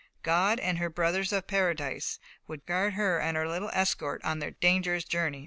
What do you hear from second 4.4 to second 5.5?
dangerous journey.